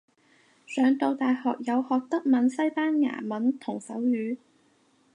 [0.65, 4.37] 上到大學有學德文西班牙文同手語